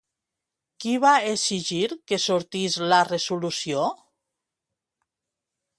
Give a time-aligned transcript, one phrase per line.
[0.83, 3.87] Qui va exigir que sortís la resolució?